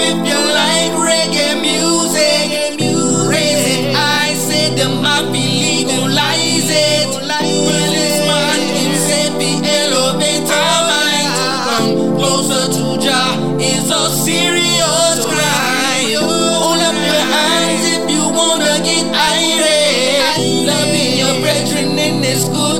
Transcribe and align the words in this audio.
if 0.00 0.16
you 0.28 0.38
like 0.60 0.92
reggae 1.08 1.60
music. 1.60 2.80
Raise 3.30 3.66
it, 3.74 3.94
I 3.96 4.34
said 4.34 4.76
them 4.78 5.02
happy 5.02 5.46
legalize 5.86 6.70
it. 6.70 7.08
Well, 7.08 7.90
this 7.92 8.18
man 8.28 8.60
him 8.76 8.92
said 9.08 9.32
be 9.38 9.60
elevate 9.64 10.46
to 10.46 10.62
come 11.66 12.16
closer 12.16 12.64
to 12.76 12.84
Jah 13.02 13.32
is 13.60 13.90
a 13.90 14.10
serious 14.10 15.18
crime. 15.24 16.20
Hold 16.24 16.80
up 16.88 16.94
your 16.94 17.24
hands 17.34 17.84
if 17.96 18.10
you 18.10 18.24
wanna 18.38 18.78
get 18.84 19.06
irate. 19.14 20.66
Loving 20.66 21.12
your 21.22 21.34
brethren 21.42 21.98
in 21.98 22.20
this 22.20 22.44
good 22.48 22.75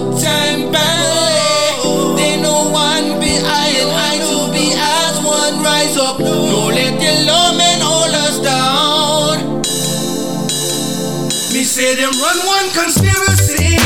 say 11.76 11.94
them 11.94 12.08
run 12.24 12.40
one 12.48 12.68
conspiracy. 12.72 13.76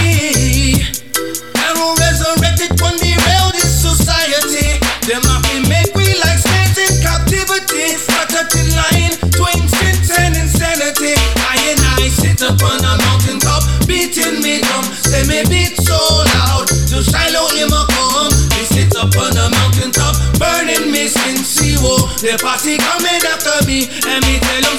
Arrow 1.59 1.91
resurrected 1.99 2.71
one 2.79 2.95
derail 3.03 3.51
this 3.51 3.67
society. 3.67 4.79
Them 5.11 5.27
to 5.27 5.59
make 5.67 5.91
we 5.99 6.07
like 6.23 6.39
slaves 6.39 6.79
in 6.79 6.95
captivity. 7.03 7.99
Started 7.99 8.47
in 8.63 8.71
line, 8.79 9.15
twin 9.35 9.67
sins 9.67 10.07
and 10.23 10.39
insanity. 10.39 11.19
I 11.51 11.59
and 11.75 11.83
I 11.99 12.07
sit 12.15 12.39
upon 12.47 12.79
a 12.79 12.95
mountain 12.95 13.43
top, 13.43 13.67
beating 13.91 14.39
me 14.39 14.63
drum. 14.63 14.87
Say 15.11 15.27
me 15.27 15.43
beat 15.51 15.75
so 15.83 15.99
loud, 15.99 16.71
to 16.95 17.03
Shiloh 17.03 17.51
him 17.59 17.75
a 17.75 17.83
come. 17.91 18.31
We 18.55 18.71
sit 18.71 18.95
upon 18.95 19.35
a 19.35 19.51
mountain 19.51 19.91
top, 19.91 20.15
burning 20.39 20.95
me 20.95 21.11
sin 21.11 21.43
zero. 21.43 22.07
The 22.23 22.39
party 22.39 22.79
coming 22.79 23.19
after 23.27 23.67
me, 23.67 23.91
and 24.07 24.23
me 24.31 24.39
tell 24.39 24.70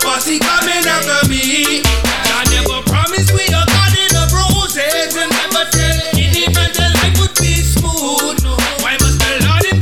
Party 0.00 0.38
coming 0.38 0.86
after 0.86 1.28
me. 1.28 1.82
I 1.82 2.44
never 2.54 2.82
promised 2.86 3.32
we 3.32 3.42
of 3.50 4.30
roses 4.32 5.16
and 5.16 5.30
never 5.30 5.64
any 6.14 6.46
man 6.54 6.70
life 6.74 7.18
would 7.18 7.34
be 7.38 7.58
smooth. 7.62 8.38
Why 8.78 8.94
must 9.02 9.18
the 9.18 9.42
Lord 9.42 9.66
in 9.66 9.78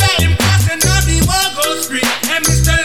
on 0.89 1.03
the 1.05 1.19
world? 1.29 1.89
And 2.33 2.45
Mr. 2.47 2.77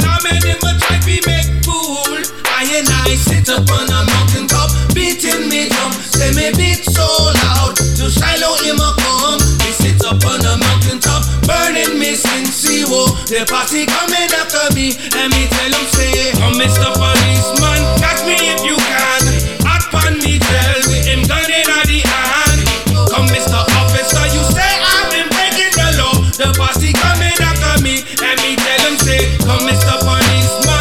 Make 1.28 1.64
fool. 1.64 2.20
I 2.52 2.68
and 2.78 2.90
I 2.90 3.16
sit 3.16 3.48
upon 3.50 3.88
a 3.88 4.06
mountain 4.06 4.48
top, 4.48 4.72
beating 4.94 5.48
me 5.50 5.70
drum. 5.70 5.92
Say 5.94 6.32
me 6.36 6.52
beat 6.58 6.84
so 6.84 7.08
loud, 7.44 7.78
Shiloh 8.12 8.56
him 8.64 8.80
a 8.80 8.92
come. 9.00 9.40
We 9.64 9.72
sit 9.72 10.02
upon 10.04 10.44
a 10.46 10.58
mountain 10.58 11.00
top, 11.00 11.24
burning 11.48 11.98
me 11.98 12.16
sin 12.16 12.51
zero. 12.92 13.08
The 13.31 13.42
party 13.47 13.88
coming 13.88 14.28
after 14.36 14.67
me, 14.75 14.92
and 15.16 15.31
me 15.31 15.47
tell 15.47 15.72
him 15.72 15.88
say, 15.95 16.36
Come 16.36 16.59
Mr. 16.59 16.92
Policeman, 16.92 17.80
catch 18.03 18.22
me 18.28 18.36
if 18.36 18.59
you 18.67 18.75
can. 18.75 19.23
Hot 19.64 19.84
pan 19.92 20.20
me 20.20 20.39
tell 20.39 20.81
him 20.92 21.23
gun 21.23 21.47
in 21.47 21.67
the 21.88 22.00
hand. 22.03 22.59
Come 23.08 23.28
Mr. 23.31 23.64
Officer, 23.80 24.23
you 24.36 24.44
say 24.52 24.72
I've 24.84 25.08
been 25.12 25.28
breaking 25.31 25.73
the 25.75 25.89
law. 26.00 26.16
The 26.36 26.52
party 26.59 26.92
coming 26.94 27.36
after 27.39 27.80
me, 27.84 28.03
and 28.19 28.38
me 28.44 28.56
tell 28.59 28.81
him 28.88 28.97
say, 29.00 29.38
Come 29.47 29.63
Mr. 29.68 29.96
Policeman, 30.03 30.81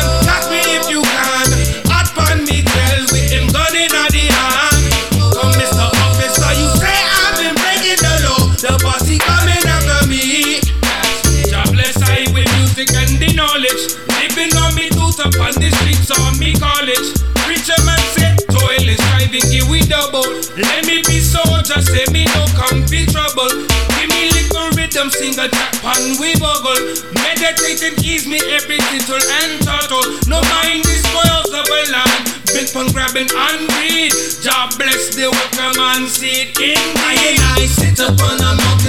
me 16.90 16.96
college. 16.96 17.14
Preacher 17.46 17.78
man 17.84 17.98
say, 18.14 18.36
toil 18.50 18.88
is 18.88 18.98
striving, 18.98 19.46
give 19.50 19.68
we 19.68 19.80
double. 19.86 20.26
Let 20.56 20.86
me 20.86 21.02
be 21.06 21.20
soldier, 21.20 21.80
say 21.82 22.06
me 22.12 22.24
no 22.34 22.46
come 22.54 22.82
be 22.86 23.06
trouble. 23.06 23.50
Give 23.98 24.10
me 24.10 24.30
little 24.30 24.70
rhythm, 24.76 25.10
sing 25.10 25.38
a 25.38 25.48
track 25.48 25.72
pan 25.82 26.18
we 26.20 26.34
boggle. 26.38 26.78
Meditating 27.14 27.98
ease 28.04 28.26
me 28.26 28.38
every 28.50 28.78
tittle 28.90 29.22
and 29.42 29.62
turtle. 29.62 30.04
No 30.26 30.40
mind 30.42 30.84
the 30.84 30.96
spoils 31.02 31.52
of 31.54 31.66
a 31.66 31.80
land. 31.90 32.22
Built 32.50 32.74
on 32.76 32.86
grabbing 32.92 33.30
and 33.30 33.60
greed. 33.76 34.12
God 34.42 34.74
bless 34.78 35.14
the 35.14 35.30
worker 35.30 35.70
man 35.78 36.06
seed 36.06 36.58
in 36.58 36.78
and 36.78 37.38
I 37.54 37.66
sit 37.66 37.98
upon 37.98 38.40
a 38.40 38.50
mountain 38.56 38.79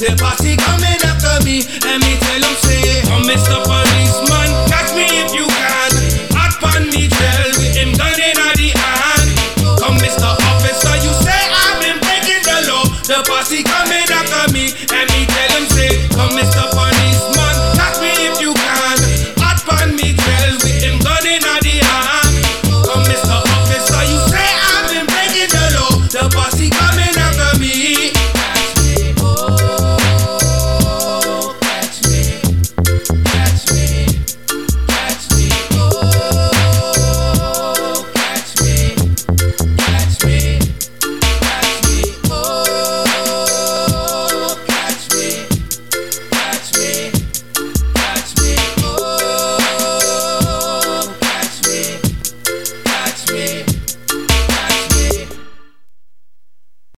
Say 0.00 0.16
party 0.16 0.56
coming 0.56 0.96
after 1.04 1.44
me. 1.44 1.60
Let 1.84 2.00
me 2.00 2.16
tell 2.16 2.40
them 2.40 2.56
say, 2.64 3.04
oh 3.12 3.20
Mr. 3.20 3.60
Policeman, 3.60 4.48
catch 4.72 4.96
me 4.96 5.04
if 5.04 5.28
you 5.36 5.44
can. 5.44 5.92
Hot 6.32 6.56
pan 6.56 6.88
me 6.88 7.04
gel 7.12 7.48
with 7.60 7.76
him 7.76 7.92
gun 7.92 8.16
in 8.16 8.32
the 8.32 8.72
hand. 8.80 9.28
Oh, 9.60 9.76
come 9.76 10.00
Mr. 10.00 10.24
Officer, 10.24 10.96
you 11.04 11.12
say 11.20 11.36
I've 11.52 11.84
been 11.84 12.00
breaking 12.00 12.40
the 12.48 12.72
law. 12.72 12.84
The 13.04 13.20
party 13.28 13.60
coming 13.60 14.08
after 14.08 14.48
me. 14.56 14.72
Let 14.88 15.04
me 15.12 15.28
tell 15.28 15.48
them 15.52 15.68
say, 15.68 16.08
oh, 16.08 16.16
come, 16.16 16.32
Mr. 16.32 16.64
Policeman. 16.72 16.89